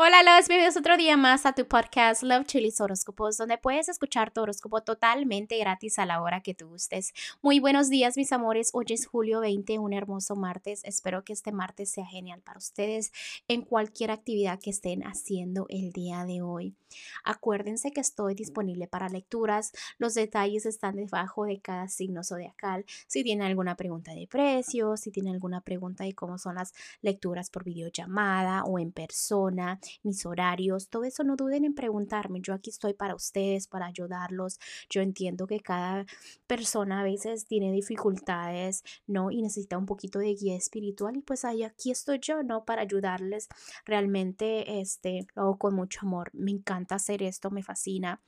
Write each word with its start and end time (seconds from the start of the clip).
Hola, 0.00 0.22
los 0.22 0.46
bienvenidos 0.46 0.76
otro 0.76 0.96
día 0.96 1.16
más 1.16 1.44
a 1.44 1.54
tu 1.54 1.66
podcast 1.66 2.22
Love 2.22 2.46
Chilis 2.46 2.80
Horóscopos, 2.80 3.36
donde 3.36 3.58
puedes 3.58 3.88
escuchar 3.88 4.30
tu 4.30 4.40
horóscopo 4.40 4.80
totalmente 4.80 5.58
gratis 5.58 5.98
a 5.98 6.06
la 6.06 6.22
hora 6.22 6.40
que 6.40 6.54
tú 6.54 6.68
gustes. 6.68 7.12
Muy 7.42 7.58
buenos 7.58 7.90
días, 7.90 8.16
mis 8.16 8.30
amores. 8.30 8.70
Hoy 8.74 8.84
es 8.90 9.06
julio 9.08 9.40
20, 9.40 9.80
un 9.80 9.92
hermoso 9.92 10.36
martes. 10.36 10.82
Espero 10.84 11.24
que 11.24 11.32
este 11.32 11.50
martes 11.50 11.90
sea 11.90 12.06
genial 12.06 12.42
para 12.42 12.58
ustedes 12.58 13.10
en 13.48 13.62
cualquier 13.62 14.12
actividad 14.12 14.60
que 14.60 14.70
estén 14.70 15.02
haciendo 15.02 15.66
el 15.68 15.90
día 15.90 16.24
de 16.24 16.42
hoy. 16.42 16.76
Acuérdense 17.24 17.90
que 17.90 18.00
estoy 18.00 18.36
disponible 18.36 18.86
para 18.86 19.08
lecturas. 19.08 19.72
Los 19.98 20.14
detalles 20.14 20.64
están 20.64 20.94
debajo 20.94 21.44
de 21.44 21.60
cada 21.60 21.88
signo 21.88 22.22
zodiacal. 22.22 22.84
Si 23.08 23.24
tienen 23.24 23.48
alguna 23.48 23.74
pregunta 23.74 24.14
de 24.14 24.28
precio, 24.28 24.96
si 24.96 25.10
tienen 25.10 25.34
alguna 25.34 25.60
pregunta 25.60 26.04
de 26.04 26.14
cómo 26.14 26.38
son 26.38 26.54
las 26.54 26.72
lecturas 27.02 27.50
por 27.50 27.64
videollamada 27.64 28.62
o 28.62 28.78
en 28.78 28.92
persona 28.92 29.80
mis 30.02 30.24
horarios, 30.26 30.88
todo 30.88 31.04
eso 31.04 31.24
no 31.24 31.36
duden 31.36 31.64
en 31.64 31.74
preguntarme. 31.74 32.40
Yo 32.40 32.54
aquí 32.54 32.70
estoy 32.70 32.94
para 32.94 33.14
ustedes, 33.14 33.66
para 33.66 33.86
ayudarlos. 33.86 34.58
Yo 34.90 35.02
entiendo 35.02 35.46
que 35.46 35.60
cada 35.60 36.06
persona 36.46 37.00
a 37.00 37.04
veces 37.04 37.46
tiene 37.46 37.72
dificultades, 37.72 38.84
¿no? 39.06 39.30
Y 39.30 39.42
necesita 39.42 39.78
un 39.78 39.86
poquito 39.86 40.18
de 40.18 40.34
guía 40.34 40.56
espiritual 40.56 41.16
y 41.16 41.22
pues 41.22 41.44
ahí 41.44 41.62
aquí 41.62 41.90
estoy 41.90 42.18
yo, 42.20 42.42
¿no? 42.42 42.64
Para 42.64 42.82
ayudarles. 42.82 43.48
Realmente, 43.84 44.80
este, 44.80 45.26
lo 45.34 45.42
hago 45.42 45.58
con 45.58 45.74
mucho 45.74 46.00
amor. 46.02 46.30
Me 46.32 46.50
encanta 46.50 46.96
hacer 46.96 47.22
esto, 47.22 47.50
me 47.50 47.62
fascina. 47.62 48.20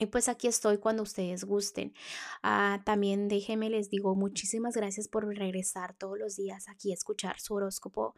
Y 0.00 0.06
pues 0.06 0.28
aquí 0.28 0.48
estoy 0.48 0.78
cuando 0.78 1.04
ustedes 1.04 1.44
gusten. 1.44 1.94
Ah, 2.42 2.82
también 2.84 3.28
déjenme, 3.28 3.70
les 3.70 3.90
digo, 3.90 4.16
muchísimas 4.16 4.74
gracias 4.74 5.06
por 5.06 5.24
regresar 5.24 5.94
todos 5.94 6.18
los 6.18 6.34
días 6.34 6.68
aquí 6.68 6.90
a 6.90 6.94
escuchar 6.94 7.38
su 7.38 7.54
horóscopo. 7.54 8.14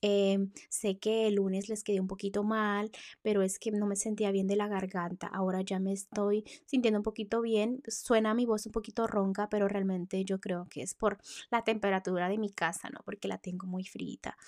Em, 0.00 0.50
sé 0.70 0.98
que 0.98 1.26
el 1.26 1.34
lunes 1.34 1.68
les 1.68 1.84
quedé 1.84 2.00
un 2.00 2.06
poquito 2.06 2.44
mal, 2.44 2.90
pero 3.20 3.42
es 3.42 3.58
que 3.58 3.70
no 3.70 3.86
me 3.86 3.96
sentía 3.96 4.30
bien 4.30 4.46
de 4.46 4.56
la 4.56 4.68
garganta. 4.68 5.26
Ahora 5.26 5.60
ya 5.60 5.78
me 5.78 5.92
estoy 5.92 6.44
sintiendo 6.64 7.00
un 7.00 7.04
poquito 7.04 7.42
bien. 7.42 7.82
Suena 7.88 8.32
mi 8.32 8.46
voz 8.46 8.64
un 8.64 8.72
poquito 8.72 9.06
ronca, 9.06 9.50
pero 9.50 9.68
realmente 9.68 10.24
yo 10.24 10.40
creo 10.40 10.66
que 10.70 10.80
es 10.82 10.94
por 10.94 11.18
la 11.50 11.62
temperatura 11.62 12.30
de 12.30 12.38
mi 12.38 12.50
casa, 12.50 12.88
¿no? 12.88 13.00
Porque 13.04 13.28
la 13.28 13.36
tengo 13.36 13.66
muy 13.66 13.84
frita. 13.84 14.38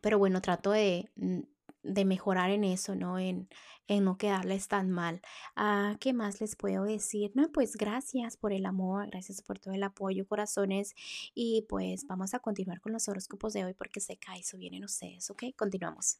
Pero 0.00 0.18
bueno, 0.18 0.40
trato 0.40 0.72
de 0.72 1.08
mm, 1.16 1.40
de 1.82 2.04
mejorar 2.04 2.50
en 2.50 2.64
eso, 2.64 2.94
¿no? 2.94 3.18
En, 3.18 3.48
en 3.88 4.04
no 4.04 4.16
quedarles 4.16 4.68
tan 4.68 4.90
mal. 4.90 5.20
Ah, 5.56 5.96
¿Qué 6.00 6.12
más 6.12 6.40
les 6.40 6.56
puedo 6.56 6.84
decir? 6.84 7.32
No, 7.34 7.50
pues 7.52 7.76
gracias 7.76 8.36
por 8.36 8.52
el 8.52 8.66
amor, 8.66 9.08
gracias 9.10 9.42
por 9.42 9.58
todo 9.58 9.74
el 9.74 9.82
apoyo, 9.82 10.26
corazones. 10.26 10.94
Y 11.34 11.66
pues 11.68 12.06
vamos 12.06 12.34
a 12.34 12.40
continuar 12.40 12.80
con 12.80 12.92
los 12.92 13.08
horóscopos 13.08 13.52
de 13.52 13.64
hoy 13.64 13.74
porque 13.74 14.00
se 14.00 14.16
cae, 14.16 14.40
eso 14.40 14.56
vienen 14.58 14.84
ustedes, 14.84 15.30
¿ok? 15.30 15.44
Continuamos. 15.56 16.18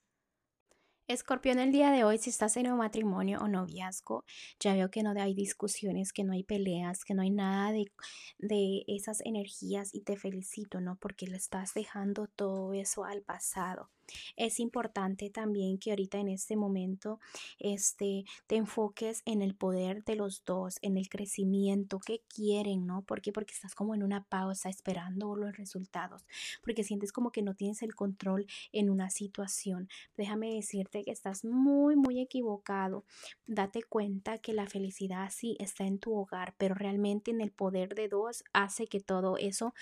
Escorpión, 1.08 1.58
el 1.58 1.72
día 1.72 1.90
de 1.90 2.04
hoy, 2.04 2.16
si 2.18 2.30
estás 2.30 2.56
en 2.56 2.70
un 2.70 2.78
matrimonio 2.78 3.40
o 3.40 3.48
noviazgo, 3.48 4.24
ya 4.60 4.72
veo 4.72 4.90
que 4.90 5.02
no 5.02 5.10
hay 5.20 5.34
discusiones, 5.34 6.12
que 6.12 6.22
no 6.24 6.32
hay 6.32 6.44
peleas, 6.44 7.04
que 7.04 7.12
no 7.12 7.22
hay 7.22 7.30
nada 7.30 7.72
de, 7.72 7.92
de 8.38 8.84
esas 8.86 9.20
energías 9.20 9.94
y 9.94 10.02
te 10.02 10.16
felicito, 10.16 10.80
¿no? 10.80 10.96
Porque 10.96 11.26
le 11.26 11.36
estás 11.36 11.74
dejando 11.74 12.28
todo 12.28 12.72
eso 12.72 13.04
al 13.04 13.22
pasado. 13.22 13.90
Es 14.36 14.60
importante 14.60 15.30
también 15.30 15.78
que 15.78 15.90
ahorita 15.90 16.18
en 16.18 16.28
este 16.28 16.56
momento 16.56 17.20
este, 17.58 18.24
te 18.46 18.56
enfoques 18.56 19.22
en 19.24 19.42
el 19.42 19.54
poder 19.54 20.04
de 20.04 20.16
los 20.16 20.44
dos, 20.44 20.78
en 20.82 20.96
el 20.96 21.08
crecimiento 21.08 21.98
que 21.98 22.22
quieren, 22.28 22.86
¿no? 22.86 23.02
¿Por 23.02 23.20
qué? 23.20 23.32
Porque 23.32 23.54
estás 23.54 23.74
como 23.74 23.94
en 23.94 24.02
una 24.02 24.24
pausa 24.24 24.68
esperando 24.68 25.36
los 25.36 25.56
resultados, 25.56 26.24
porque 26.62 26.84
sientes 26.84 27.12
como 27.12 27.30
que 27.30 27.42
no 27.42 27.54
tienes 27.54 27.82
el 27.82 27.94
control 27.94 28.46
en 28.72 28.90
una 28.90 29.10
situación. 29.10 29.88
Déjame 30.16 30.54
decirte 30.54 31.02
que 31.04 31.10
estás 31.10 31.44
muy, 31.44 31.96
muy 31.96 32.20
equivocado. 32.20 33.04
Date 33.46 33.82
cuenta 33.82 34.38
que 34.38 34.52
la 34.52 34.66
felicidad 34.66 35.30
sí 35.30 35.56
está 35.58 35.84
en 35.84 35.98
tu 35.98 36.14
hogar, 36.14 36.54
pero 36.58 36.74
realmente 36.74 37.30
en 37.30 37.40
el 37.40 37.50
poder 37.50 37.94
de 37.94 38.08
dos 38.08 38.44
hace 38.52 38.86
que 38.86 39.00
todo 39.00 39.36
eso 39.36 39.74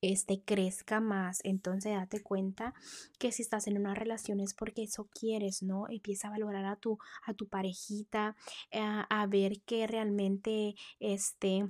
este, 0.00 0.40
crezca 0.40 1.00
más. 1.00 1.40
Entonces 1.44 1.94
date 1.94 2.22
cuenta 2.22 2.74
que 3.18 3.32
si 3.32 3.42
estás 3.42 3.66
en 3.66 3.75
una 3.76 3.94
relación 3.94 4.40
es 4.40 4.54
porque 4.54 4.82
eso 4.84 5.08
quieres, 5.12 5.62
¿no? 5.62 5.86
Empieza 5.88 6.28
a 6.28 6.32
valorar 6.32 6.64
a 6.64 6.76
tu, 6.76 6.98
a 7.24 7.34
tu 7.34 7.48
parejita, 7.48 8.36
a, 8.72 9.22
a 9.22 9.26
ver 9.26 9.60
que 9.62 9.86
realmente 9.86 10.74
este 11.00 11.64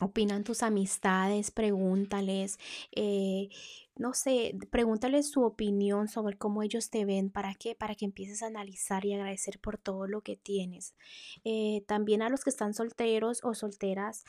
opinan 0.00 0.44
tus 0.44 0.62
amistades, 0.62 1.50
pregúntales, 1.50 2.58
eh, 2.92 3.48
no 4.00 4.14
sé, 4.14 4.56
pregúntales 4.70 5.30
su 5.30 5.42
opinión 5.42 6.08
sobre 6.08 6.38
cómo 6.38 6.62
ellos 6.62 6.88
te 6.88 7.04
ven, 7.04 7.28
¿para 7.28 7.54
qué? 7.54 7.74
Para 7.74 7.94
que 7.94 8.06
empieces 8.06 8.42
a 8.42 8.46
analizar 8.46 9.04
y 9.04 9.12
agradecer 9.12 9.60
por 9.60 9.76
todo 9.76 10.06
lo 10.06 10.22
que 10.22 10.36
tienes. 10.36 10.94
Eh, 11.44 11.84
también 11.86 12.22
a 12.22 12.30
los 12.30 12.42
que 12.42 12.48
están 12.48 12.72
solteros 12.72 13.40
o 13.44 13.52
solteras, 13.52 14.24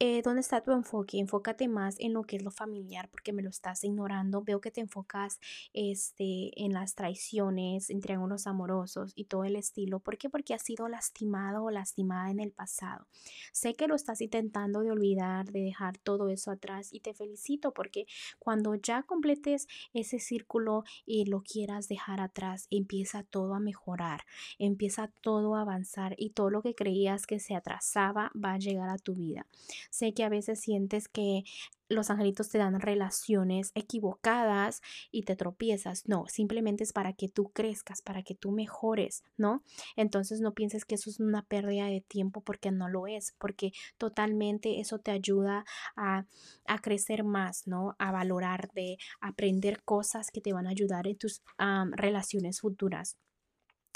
eh, 0.00 0.22
¿dónde 0.22 0.40
está 0.40 0.60
tu 0.62 0.72
enfoque? 0.72 1.20
Enfócate 1.20 1.68
más 1.68 1.94
en 2.00 2.14
lo 2.14 2.24
que 2.24 2.34
es 2.34 2.42
lo 2.42 2.50
familiar 2.50 3.08
porque 3.10 3.32
me 3.32 3.42
lo 3.42 3.50
estás 3.50 3.84
ignorando. 3.84 4.42
Veo 4.42 4.60
que 4.60 4.72
te 4.72 4.80
enfocas 4.80 5.38
este, 5.72 6.50
en 6.60 6.72
las 6.72 6.96
traiciones, 6.96 7.90
en 7.90 8.00
triángulos 8.00 8.48
amorosos 8.48 9.12
y 9.14 9.26
todo 9.26 9.44
el 9.44 9.54
estilo. 9.54 10.00
¿Por 10.00 10.18
qué? 10.18 10.30
Porque 10.30 10.52
has 10.52 10.62
sido 10.62 10.88
lastimado 10.88 11.62
o 11.62 11.70
lastimada 11.70 12.28
en 12.32 12.40
el 12.40 12.50
pasado. 12.50 13.06
Sé 13.52 13.74
que 13.74 13.86
lo 13.86 13.94
estás 13.94 14.20
intentando 14.20 14.80
de 14.80 14.90
olvidar, 14.90 15.52
de 15.52 15.62
dejar 15.62 15.96
todo 15.98 16.28
eso 16.28 16.50
atrás 16.50 16.92
y 16.92 17.00
te 17.00 17.14
felicito 17.14 17.72
porque 17.72 18.06
cuando 18.40 18.74
ya 18.74 19.04
completes 19.12 19.68
ese 19.92 20.18
círculo 20.18 20.84
y 21.04 21.26
lo 21.26 21.42
quieras 21.42 21.86
dejar 21.86 22.20
atrás, 22.20 22.66
empieza 22.70 23.24
todo 23.24 23.54
a 23.54 23.60
mejorar, 23.60 24.22
empieza 24.58 25.12
todo 25.20 25.54
a 25.54 25.60
avanzar 25.60 26.14
y 26.16 26.30
todo 26.30 26.48
lo 26.48 26.62
que 26.62 26.74
creías 26.74 27.26
que 27.26 27.38
se 27.38 27.54
atrasaba 27.54 28.32
va 28.34 28.54
a 28.54 28.58
llegar 28.58 28.88
a 28.88 28.96
tu 28.96 29.14
vida. 29.14 29.46
Sé 29.90 30.14
que 30.14 30.24
a 30.24 30.30
veces 30.30 30.60
sientes 30.60 31.08
que 31.08 31.44
los 31.92 32.10
angelitos 32.10 32.48
te 32.48 32.58
dan 32.58 32.80
relaciones 32.80 33.70
equivocadas 33.74 34.80
y 35.10 35.22
te 35.22 35.36
tropiezas. 35.36 36.06
No, 36.06 36.26
simplemente 36.28 36.84
es 36.84 36.92
para 36.92 37.12
que 37.12 37.28
tú 37.28 37.50
crezcas, 37.52 38.02
para 38.02 38.22
que 38.22 38.34
tú 38.34 38.50
mejores, 38.50 39.24
¿no? 39.36 39.62
Entonces 39.96 40.40
no 40.40 40.54
pienses 40.54 40.84
que 40.84 40.96
eso 40.96 41.10
es 41.10 41.20
una 41.20 41.42
pérdida 41.42 41.86
de 41.86 42.00
tiempo 42.00 42.42
porque 42.42 42.70
no 42.70 42.88
lo 42.88 43.06
es, 43.06 43.34
porque 43.38 43.72
totalmente 43.98 44.80
eso 44.80 44.98
te 44.98 45.10
ayuda 45.10 45.64
a, 45.96 46.26
a 46.66 46.78
crecer 46.80 47.24
más, 47.24 47.66
¿no? 47.66 47.94
A 47.98 48.12
valorar, 48.12 48.70
de 48.74 48.96
aprender 49.20 49.82
cosas 49.84 50.30
que 50.30 50.40
te 50.40 50.52
van 50.52 50.66
a 50.66 50.70
ayudar 50.70 51.06
en 51.06 51.16
tus 51.18 51.42
relaciones 51.96 52.60
futuras. 52.60 53.16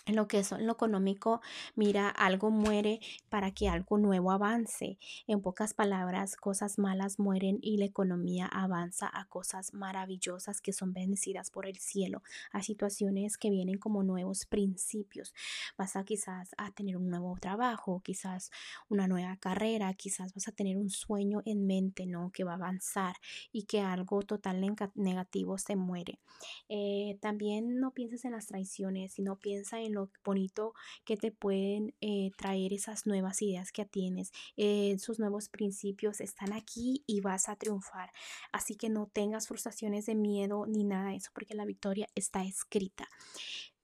En 0.07 0.15
lo 0.15 0.29
que 0.29 0.39
es 0.39 0.53
lo 0.53 0.73
económico, 0.73 1.41
mira, 1.75 2.09
algo 2.09 2.53
muere 2.53 3.01
para 3.29 3.51
que 3.51 3.69
algo 3.69 3.99
nuevo 3.99 4.31
avance. 4.31 5.01
En 5.27 5.43
pocas 5.43 5.75
palabras, 5.75 6.37
cosas 6.37 6.79
malas 6.79 7.19
mueren 7.19 7.59
y 7.61 7.79
la 7.79 7.87
economía 7.87 8.47
avanza 8.47 9.11
a 9.13 9.25
cosas 9.25 9.75
maravillosas 9.75 10.61
que 10.61 10.73
son 10.73 10.93
bendecidas 10.93 11.51
por 11.51 11.67
el 11.67 11.79
cielo, 11.79 12.23
a 12.53 12.63
situaciones 12.63 13.37
que 13.37 13.51
vienen 13.51 13.79
como 13.79 14.05
nuevos 14.05 14.47
principios. 14.47 15.35
Vas 15.77 15.97
a 15.97 16.05
quizás 16.05 16.51
a 16.57 16.71
tener 16.71 16.97
un 16.97 17.11
nuevo 17.11 17.37
trabajo, 17.41 18.01
quizás 18.05 18.53
una 18.89 19.09
nueva 19.09 19.37
carrera, 19.39 19.93
quizás 19.95 20.33
vas 20.35 20.47
a 20.47 20.53
tener 20.53 20.77
un 20.77 20.89
sueño 20.89 21.43
en 21.47 21.67
mente, 21.67 22.07
¿no? 22.07 22.31
Que 22.31 22.45
va 22.45 22.53
a 22.53 22.55
avanzar 22.55 23.17
y 23.51 23.65
que 23.65 23.81
algo 23.81 24.23
total 24.23 24.65
negativo 24.95 25.59
se 25.59 25.75
muere. 25.75 26.21
Eh, 26.69 27.19
también 27.21 27.81
no 27.81 27.93
pienses 27.93 28.25
en 28.25 28.33
las 28.33 28.47
traiciones, 28.47 29.15
sino 29.15 29.37
piensa 29.41 29.81
en 29.81 29.96
lo 29.97 30.11
bonito 30.25 30.75
que 31.05 31.17
te 31.17 31.33
pueden 31.33 31.95
eh, 32.01 32.31
traer 32.37 32.73
esas 32.73 33.07
nuevas 33.07 33.43
ideas 33.43 33.73
que 33.73 33.85
tienes. 33.85 34.31
Eh, 34.57 34.93
esos 34.93 35.19
nuevos 35.19 35.49
principios 35.49 36.21
están 36.21 36.53
aquí 36.53 37.03
y 37.07 37.21
vas 37.21 37.49
a 37.49 37.57
triunfar. 37.57 38.13
Así 38.53 38.77
que 38.77 38.89
no 38.89 39.09
tengas 39.13 39.49
frustraciones 39.49 40.07
de 40.07 40.15
miedo 40.15 40.67
ni 40.67 40.85
nada 40.85 41.11
de 41.11 41.17
eso, 41.17 41.31
porque 41.35 41.55
la 41.55 41.65
victoria 41.65 42.07
está 42.15 42.45
escrita. 42.45 43.09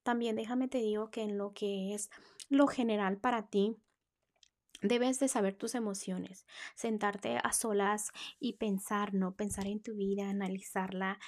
También 0.02 0.36
déjame 0.36 0.68
te 0.68 0.78
digo 0.78 1.10
que 1.10 1.22
en 1.22 1.38
lo 1.38 1.52
que 1.52 1.94
es 1.94 2.10
lo 2.48 2.66
general 2.66 3.18
para 3.18 3.46
ti, 3.48 3.76
Debes 4.82 5.20
de 5.20 5.28
saber 5.28 5.54
tus 5.54 5.76
emociones, 5.76 6.44
sentarte 6.74 7.38
a 7.40 7.52
solas 7.52 8.10
y 8.40 8.54
pensar, 8.54 9.14
¿no? 9.14 9.36
Pensar 9.36 9.68
en 9.68 9.80
tu 9.80 9.94
vida, 9.94 10.28
analizarla 10.28 11.20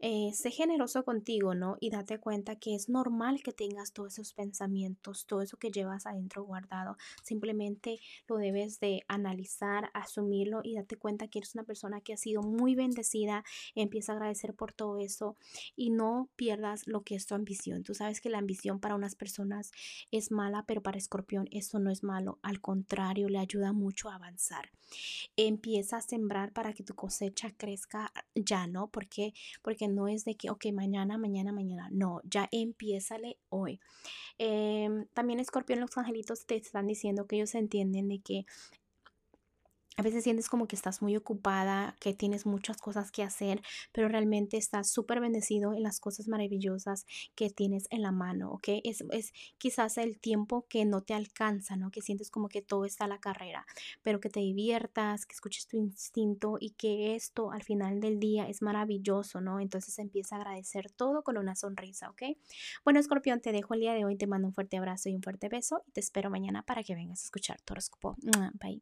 eh, 0.00 0.30
sé 0.32 0.50
generoso 0.52 1.04
contigo, 1.04 1.54
¿no? 1.54 1.76
Y 1.80 1.90
date 1.90 2.18
cuenta 2.20 2.56
que 2.56 2.74
es 2.74 2.88
normal 2.88 3.42
que 3.42 3.52
tengas 3.52 3.92
todos 3.92 4.14
esos 4.14 4.32
pensamientos, 4.32 5.26
todo 5.26 5.42
eso 5.42 5.56
que 5.56 5.72
llevas 5.72 6.06
adentro 6.06 6.44
guardado. 6.44 6.96
Simplemente 7.22 7.98
lo 8.28 8.36
debes 8.36 8.78
de 8.78 9.02
analizar, 9.08 9.90
asumirlo 9.94 10.60
y 10.62 10.76
date 10.76 10.96
cuenta 10.96 11.26
que 11.26 11.40
eres 11.40 11.54
una 11.54 11.64
persona 11.64 12.00
que 12.00 12.12
ha 12.12 12.16
sido 12.16 12.42
muy 12.42 12.76
bendecida. 12.76 13.44
Empieza 13.74 14.12
a 14.12 14.16
agradecer 14.16 14.54
por 14.54 14.72
todo 14.72 14.98
eso 14.98 15.36
y 15.74 15.90
no 15.90 16.28
pierdas 16.36 16.86
lo 16.86 17.02
que 17.02 17.16
es 17.16 17.26
tu 17.26 17.34
ambición. 17.34 17.82
Tú 17.82 17.94
sabes 17.94 18.20
que 18.20 18.30
la 18.30 18.38
ambición 18.38 18.78
para 18.78 18.94
unas 18.94 19.16
personas 19.16 19.72
es 20.12 20.30
mala, 20.30 20.64
pero 20.66 20.80
para 20.80 20.98
Escorpión 20.98 21.48
eso 21.50 21.80
no 21.80 21.90
es 21.90 22.04
malo. 22.04 22.38
Al 22.42 22.60
contrario, 22.60 23.28
le 23.28 23.38
ayuda 23.38 23.72
mucho 23.72 24.10
a 24.10 24.14
avanzar. 24.14 24.70
Empieza 25.36 25.96
a 25.96 26.02
sembrar 26.02 26.52
para 26.52 26.72
que 26.72 26.84
tu 26.84 26.94
cosecha 26.94 27.52
crezca 27.56 28.12
ya, 28.34 28.66
¿no? 28.66 28.86
Porque 28.88 29.34
porque 29.62 29.87
no 29.88 30.08
es 30.08 30.24
de 30.24 30.36
que, 30.36 30.50
ok, 30.50 30.66
mañana, 30.72 31.18
mañana, 31.18 31.52
mañana. 31.52 31.88
No, 31.90 32.20
ya 32.24 32.48
empiézale 32.52 33.38
hoy. 33.48 33.80
Em, 34.38 35.06
también 35.14 35.40
Escorpión, 35.40 35.80
los 35.80 35.96
angelitos 35.98 36.46
te 36.46 36.56
están 36.56 36.86
diciendo 36.86 37.26
que 37.26 37.36
ellos 37.36 37.54
entienden 37.54 38.08
de 38.08 38.20
que 38.20 38.46
a 39.98 40.02
veces 40.02 40.22
sientes 40.22 40.48
como 40.48 40.68
que 40.68 40.76
estás 40.76 41.02
muy 41.02 41.16
ocupada, 41.16 41.96
que 41.98 42.14
tienes 42.14 42.46
muchas 42.46 42.76
cosas 42.76 43.10
que 43.10 43.24
hacer, 43.24 43.60
pero 43.90 44.06
realmente 44.06 44.56
estás 44.56 44.88
súper 44.90 45.18
bendecido 45.18 45.74
en 45.74 45.82
las 45.82 45.98
cosas 45.98 46.28
maravillosas 46.28 47.04
que 47.34 47.50
tienes 47.50 47.88
en 47.90 48.02
la 48.02 48.12
mano, 48.12 48.52
¿ok? 48.52 48.68
Es, 48.84 49.02
es, 49.10 49.32
quizás 49.58 49.98
el 49.98 50.20
tiempo 50.20 50.66
que 50.68 50.84
no 50.84 51.02
te 51.02 51.14
alcanza, 51.14 51.74
¿no? 51.74 51.90
Que 51.90 52.00
sientes 52.00 52.30
como 52.30 52.48
que 52.48 52.62
todo 52.62 52.84
está 52.84 53.06
a 53.06 53.08
la 53.08 53.18
carrera, 53.18 53.66
pero 54.04 54.20
que 54.20 54.30
te 54.30 54.38
diviertas, 54.38 55.26
que 55.26 55.34
escuches 55.34 55.66
tu 55.66 55.76
instinto 55.76 56.58
y 56.60 56.70
que 56.70 57.16
esto 57.16 57.50
al 57.50 57.64
final 57.64 57.98
del 57.98 58.20
día 58.20 58.48
es 58.48 58.62
maravilloso, 58.62 59.40
¿no? 59.40 59.58
Entonces 59.58 59.98
empieza 59.98 60.36
a 60.36 60.38
agradecer 60.38 60.92
todo 60.92 61.24
con 61.24 61.36
una 61.38 61.56
sonrisa, 61.56 62.08
¿ok? 62.08 62.22
Bueno, 62.84 63.00
Escorpión, 63.00 63.40
te 63.40 63.50
dejo 63.50 63.74
el 63.74 63.80
día 63.80 63.94
de 63.94 64.04
hoy, 64.04 64.16
te 64.16 64.28
mando 64.28 64.46
un 64.46 64.54
fuerte 64.54 64.76
abrazo 64.76 65.08
y 65.08 65.16
un 65.16 65.22
fuerte 65.22 65.48
beso 65.48 65.82
y 65.88 65.90
te 65.90 65.98
espero 65.98 66.30
mañana 66.30 66.62
para 66.62 66.84
que 66.84 66.94
vengas 66.94 67.22
a 67.22 67.24
escuchar 67.24 67.60
tu 67.62 67.72
horóscopo. 67.72 68.16
Bye. 68.60 68.80